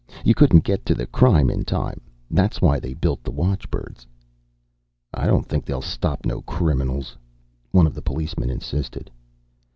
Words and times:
You 0.25 0.33
couldn't 0.33 0.63
get 0.63 0.83
to 0.87 0.95
the 0.95 1.05
crime 1.05 1.51
in 1.51 1.63
time. 1.63 2.01
That's 2.31 2.59
why 2.59 2.79
they 2.79 2.95
built 2.95 3.21
the 3.23 3.29
watchbirds." 3.29 4.07
"I 5.13 5.27
don't 5.27 5.45
think 5.45 5.63
they'll 5.63 5.79
stop 5.79 6.25
no 6.25 6.41
criminals," 6.41 7.15
one 7.69 7.85
of 7.85 7.93
the 7.93 8.01
policemen 8.01 8.49
insisted. 8.49 9.11